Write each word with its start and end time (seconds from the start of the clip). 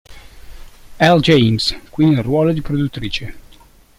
L. 0.99 1.19
James, 1.19 1.75
qui 1.91 2.07
nel 2.09 2.23
ruolo 2.23 2.51
di 2.53 2.63
produttrice. 2.63 3.35